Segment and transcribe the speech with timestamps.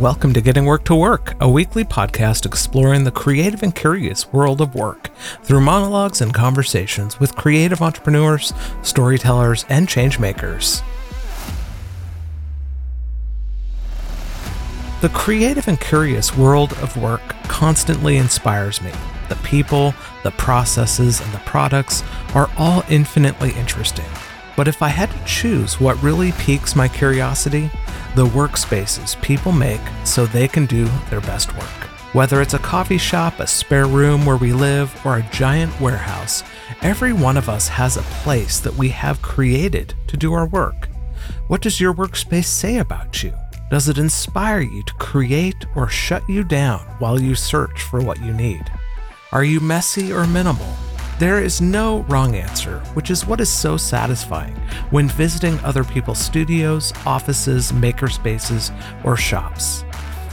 [0.00, 4.60] Welcome to Getting Work to Work, a weekly podcast exploring the creative and curious world
[4.60, 5.10] of work
[5.42, 10.84] through monologues and conversations with creative entrepreneurs, storytellers, and changemakers.
[15.00, 18.92] The creative and curious world of work constantly inspires me.
[19.28, 22.04] The people, the processes, and the products
[22.36, 24.06] are all infinitely interesting.
[24.58, 27.70] But if I had to choose what really piques my curiosity,
[28.16, 31.88] the workspaces people make so they can do their best work.
[32.12, 36.42] Whether it's a coffee shop, a spare room where we live, or a giant warehouse,
[36.82, 40.88] every one of us has a place that we have created to do our work.
[41.46, 43.32] What does your workspace say about you?
[43.70, 48.20] Does it inspire you to create or shut you down while you search for what
[48.20, 48.64] you need?
[49.30, 50.74] Are you messy or minimal?
[51.18, 54.54] There is no wrong answer, which is what is so satisfying
[54.90, 58.70] when visiting other people's studios, offices, makerspaces,
[59.04, 59.82] or shops.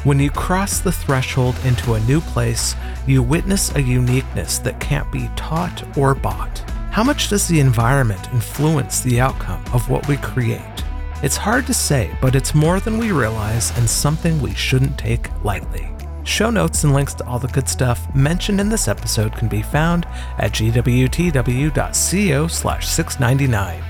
[0.03, 2.75] When you cross the threshold into a new place,
[3.07, 6.59] you witness a uniqueness that can't be taught or bought.
[6.91, 10.83] How much does the environment influence the outcome of what we create?
[11.23, 15.31] It's hard to say, but it's more than we realize and something we shouldn't take
[15.43, 15.94] lightly.
[16.25, 19.61] Show notes and links to all the good stuff mentioned in this episode can be
[19.61, 20.05] found
[20.39, 23.83] at gwtw.co slash 699.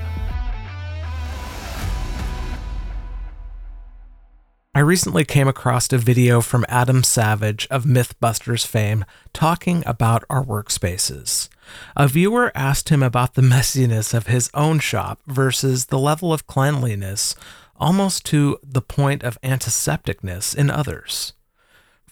[4.74, 10.44] I recently came across a video from Adam Savage of Mythbusters fame talking about our
[10.44, 11.48] workspaces.
[11.96, 16.46] A viewer asked him about the messiness of his own shop versus the level of
[16.46, 17.34] cleanliness,
[17.76, 21.32] almost to the point of antisepticness, in others.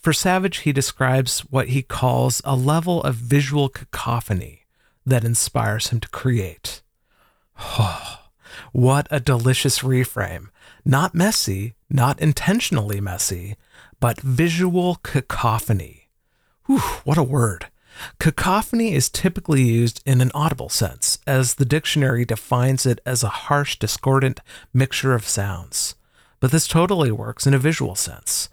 [0.05, 4.67] For Savage, he describes what he calls a level of visual cacophony
[5.07, 6.83] that inspires him to create.
[7.59, 8.19] Oh,
[8.73, 10.49] what a delicious reframe.
[10.85, 13.57] Not messy, not intentionally messy,
[13.99, 16.11] but visual cacophony.
[16.67, 17.69] Whew, what a word.
[18.19, 23.47] Cacophony is typically used in an audible sense, as the dictionary defines it as a
[23.49, 24.41] harsh, discordant
[24.75, 25.95] mixture of sounds.
[26.41, 28.51] But this totally works in a visual sense.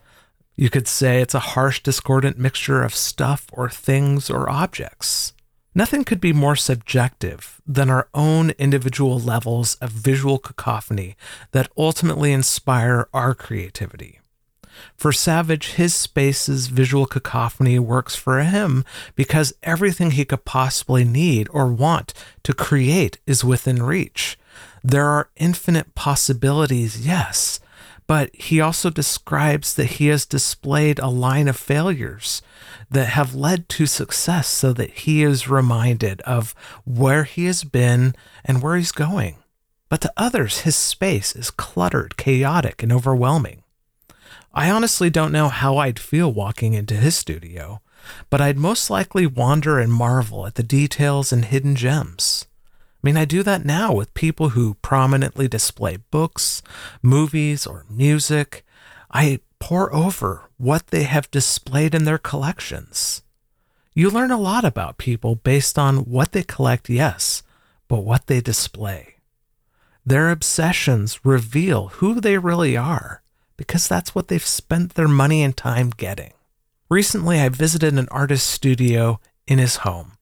[0.55, 5.33] You could say it's a harsh, discordant mixture of stuff or things or objects.
[5.73, 11.15] Nothing could be more subjective than our own individual levels of visual cacophony
[11.51, 14.19] that ultimately inspire our creativity.
[14.97, 18.83] For Savage, his space's visual cacophony works for him
[19.15, 22.13] because everything he could possibly need or want
[22.43, 24.37] to create is within reach.
[24.83, 27.60] There are infinite possibilities, yes,
[28.11, 32.41] but he also describes that he has displayed a line of failures
[32.89, 38.13] that have led to success so that he is reminded of where he has been
[38.43, 39.37] and where he's going.
[39.87, 43.63] But to others, his space is cluttered, chaotic, and overwhelming.
[44.53, 47.79] I honestly don't know how I'd feel walking into his studio,
[48.29, 52.45] but I'd most likely wander and marvel at the details and hidden gems.
[53.03, 56.61] I mean, I do that now with people who prominently display books,
[57.01, 58.63] movies, or music.
[59.09, 63.23] I pore over what they have displayed in their collections.
[63.95, 67.41] You learn a lot about people based on what they collect, yes,
[67.87, 69.15] but what they display.
[70.05, 73.23] Their obsessions reveal who they really are
[73.57, 76.33] because that's what they've spent their money and time getting.
[76.87, 80.13] Recently, I visited an artist's studio in his home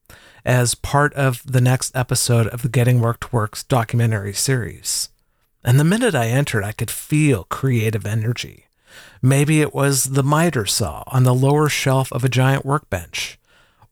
[0.46, 5.10] as part of the next episode of the Getting Work to Works documentary series.
[5.64, 8.66] And the minute I entered, I could feel creative energy.
[9.22, 13.38] Maybe it was the miter saw on the lower shelf of a giant workbench,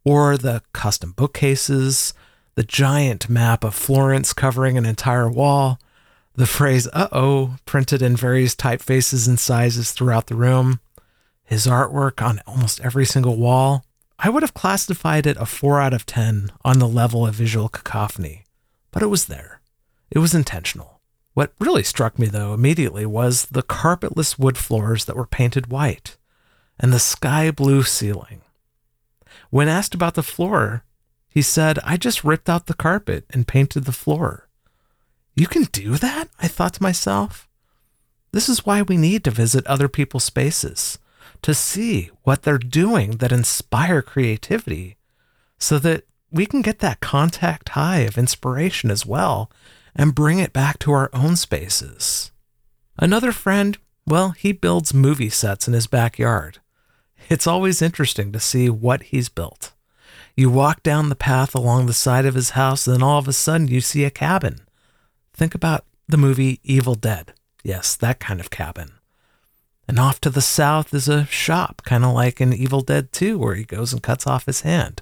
[0.03, 2.13] or the custom bookcases,
[2.55, 5.79] the giant map of Florence covering an entire wall,
[6.35, 10.79] the phrase uh oh printed in various typefaces and sizes throughout the room,
[11.43, 13.83] his artwork on almost every single wall,
[14.19, 17.69] I would have classified it a 4 out of 10 on the level of visual
[17.69, 18.45] cacophony,
[18.91, 19.61] but it was there.
[20.09, 21.01] It was intentional.
[21.33, 26.17] What really struck me, though, immediately was the carpetless wood floors that were painted white
[26.79, 28.41] and the sky blue ceiling.
[29.51, 30.83] When asked about the floor,
[31.29, 34.49] he said, I just ripped out the carpet and painted the floor.
[35.35, 36.29] You can do that?
[36.41, 37.47] I thought to myself.
[38.31, 40.97] This is why we need to visit other people's spaces
[41.41, 44.97] to see what they're doing that inspire creativity
[45.57, 49.49] so that we can get that contact high of inspiration as well
[49.95, 52.31] and bring it back to our own spaces.
[52.97, 56.59] Another friend, well, he builds movie sets in his backyard.
[57.29, 59.73] It's always interesting to see what he's built.
[60.35, 63.27] You walk down the path along the side of his house, and then all of
[63.27, 64.59] a sudden you see a cabin.
[65.33, 67.33] Think about the movie Evil Dead.
[67.63, 68.91] Yes, that kind of cabin.
[69.87, 73.39] And off to the south is a shop, kind of like in Evil Dead 2,
[73.39, 75.01] where he goes and cuts off his hand.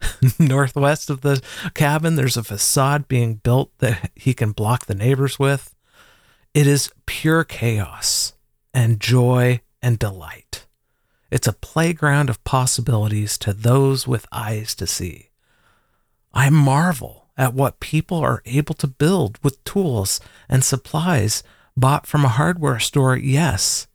[0.38, 1.40] Northwest of the
[1.74, 5.74] cabin, there's a facade being built that he can block the neighbors with.
[6.52, 8.34] It is pure chaos
[8.74, 10.66] and joy and delight.
[11.30, 15.30] It's a playground of possibilities to those with eyes to see.
[16.34, 21.42] I marvel at what people are able to build with tools and supplies
[21.74, 23.86] bought from a hardware store, yes,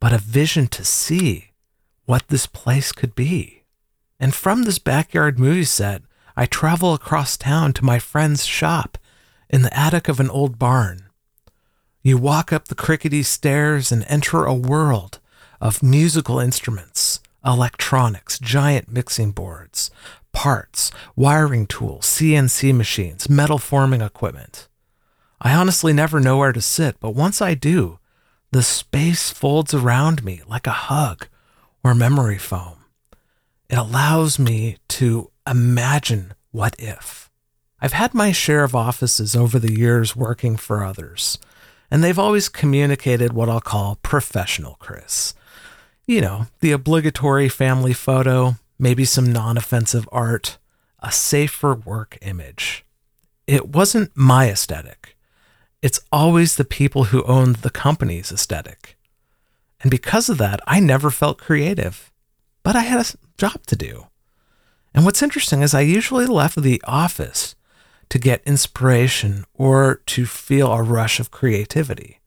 [0.00, 1.52] but a vision to see
[2.04, 3.64] what this place could be.
[4.20, 6.02] And from this backyard movie set,
[6.36, 8.98] I travel across town to my friend's shop
[9.50, 11.08] in the attic of an old barn.
[12.02, 15.20] You walk up the crickety stairs and enter a world
[15.60, 19.90] of musical instruments, electronics, giant mixing boards,
[20.32, 24.68] parts, wiring tools, CNC machines, metal forming equipment.
[25.40, 27.97] I honestly never know where to sit, but once I do,
[28.50, 31.28] the space folds around me like a hug
[31.84, 32.84] or memory foam.
[33.68, 37.30] It allows me to imagine what if.
[37.80, 41.38] I've had my share of offices over the years working for others,
[41.90, 45.34] and they've always communicated what I'll call professional Chris.
[46.06, 50.56] You know, the obligatory family photo, maybe some non offensive art,
[51.00, 52.84] a safer work image.
[53.46, 55.17] It wasn't my aesthetic.
[55.80, 58.96] It's always the people who owned the company's aesthetic.
[59.80, 62.10] And because of that, I never felt creative.
[62.64, 64.08] But I had a job to do.
[64.92, 67.54] And what's interesting is I usually left the office
[68.08, 72.18] to get inspiration or to feel a rush of creativity,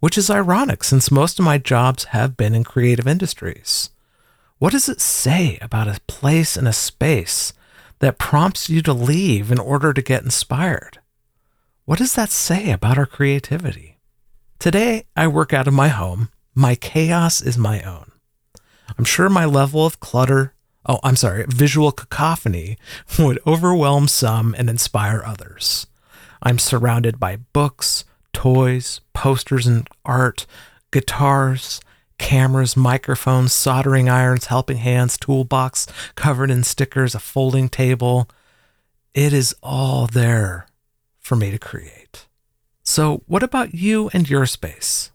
[0.00, 3.90] which is ironic since most of my jobs have been in creative industries.
[4.58, 7.52] What does it say about a place and a space
[8.00, 10.97] that prompts you to leave in order to get inspired?
[11.88, 13.96] What does that say about our creativity?
[14.58, 16.28] Today, I work out of my home.
[16.54, 18.12] My chaos is my own.
[18.98, 20.52] I'm sure my level of clutter,
[20.84, 22.76] oh, I'm sorry, visual cacophony
[23.18, 25.86] would overwhelm some and inspire others.
[26.42, 30.44] I'm surrounded by books, toys, posters and art,
[30.90, 31.80] guitars,
[32.18, 35.86] cameras, microphones, soldering irons, helping hands, toolbox
[36.16, 38.28] covered in stickers, a folding table.
[39.14, 40.67] It is all there
[41.28, 42.26] for me to create.
[42.82, 45.10] So, what about you and your space?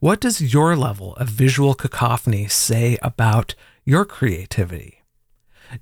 [0.00, 3.54] What does your level of visual cacophony say about
[3.84, 5.02] your creativity?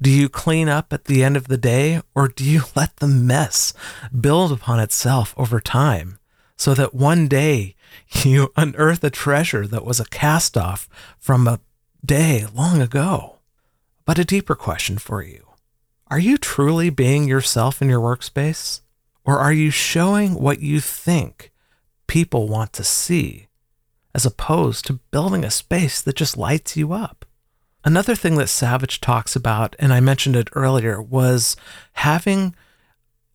[0.03, 3.06] Do you clean up at the end of the day, or do you let the
[3.06, 3.73] mess
[4.11, 6.19] build upon itself over time
[6.56, 7.77] so that one day
[8.25, 11.61] you unearth a treasure that was a cast off from a
[12.05, 13.37] day long ago?
[14.05, 15.47] But a deeper question for you
[16.09, 18.81] Are you truly being yourself in your workspace?
[19.25, 21.50] Or are you showing what you think
[22.06, 23.49] people want to see
[24.15, 27.25] as opposed to building a space that just lights you up.
[27.85, 31.56] Another thing that Savage talks about, and I mentioned it earlier, was
[31.94, 32.55] having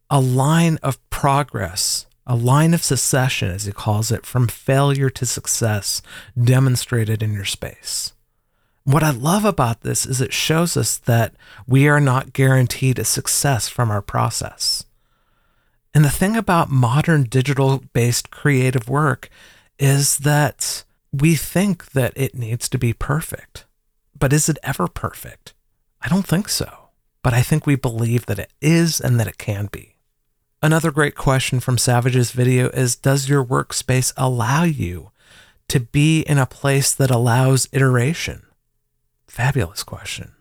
[0.09, 5.25] a line of progress, a line of succession, as he calls it, from failure to
[5.25, 6.01] success
[6.42, 8.13] demonstrated in your space.
[8.85, 11.35] What I love about this is it shows us that
[11.68, 14.85] we are not guaranteed a success from our process.
[15.94, 19.30] And the thing about modern digital based creative work
[19.77, 23.66] is that we think that it needs to be perfect.
[24.18, 25.54] But is it ever perfect?
[26.02, 26.90] I don't think so.
[27.23, 29.95] But I think we believe that it is and that it can be.
[30.61, 35.11] Another great question from Savage's video is Does your workspace allow you
[35.69, 38.45] to be in a place that allows iteration?
[39.28, 40.33] Fabulous question.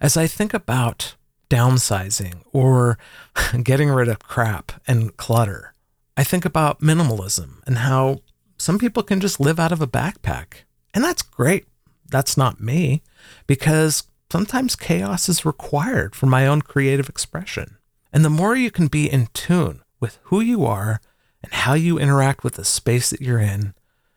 [0.00, 1.16] As I think about
[1.48, 2.98] downsizing or
[3.62, 5.74] getting rid of crap and clutter,
[6.16, 8.20] I think about minimalism and how
[8.58, 10.64] some people can just live out of a backpack.
[10.92, 11.66] And that's great.
[12.08, 13.02] That's not me
[13.46, 17.76] because sometimes chaos is required for my own creative expression.
[18.12, 21.00] And the more you can be in tune with who you are
[21.42, 23.74] and how you interact with the space that you're in,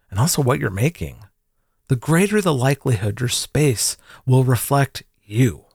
[0.10, 1.26] and also what you're making,
[1.88, 5.66] the greater the likelihood your space will reflect you.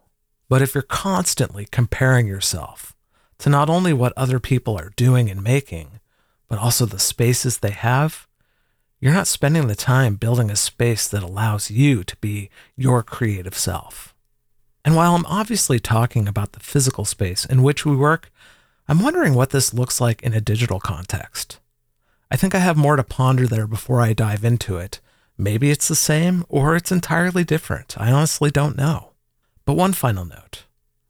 [0.48, 2.94] But if you're constantly comparing yourself
[3.38, 6.00] to not only what other people are doing and making,
[6.48, 8.26] but also the spaces they have,
[9.00, 13.54] you're not spending the time building a space that allows you to be your creative
[13.54, 14.14] self.
[14.84, 18.30] And while I'm obviously talking about the physical space in which we work,
[18.88, 21.58] I'm wondering what this looks like in a digital context.
[22.30, 25.00] I think I have more to ponder there before I dive into it.
[25.36, 27.96] Maybe it's the same or it's entirely different.
[27.98, 29.12] I honestly don't know.
[29.66, 30.64] But one final note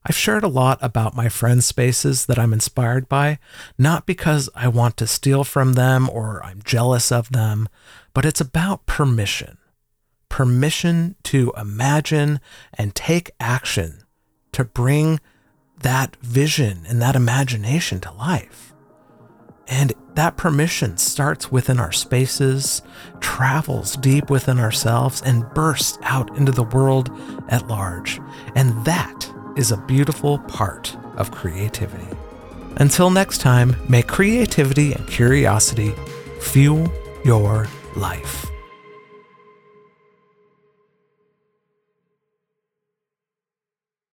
[0.05, 3.39] I've shared a lot about my friends' spaces that I'm inspired by,
[3.77, 7.69] not because I want to steal from them or I'm jealous of them,
[8.15, 9.59] but it's about permission.
[10.29, 12.41] permission to imagine
[12.75, 14.03] and take action
[14.53, 15.21] to bring
[15.81, 18.73] that vision and that imagination to life.
[19.69, 22.83] And that permission starts within our spaces,
[23.21, 27.11] travels deep within ourselves, and bursts out into the world
[27.49, 28.21] at large.
[28.55, 32.17] And that is a beautiful part of creativity.
[32.77, 35.95] Until next time, may creativity and curiosity
[36.41, 36.93] fuel
[37.25, 38.47] your life.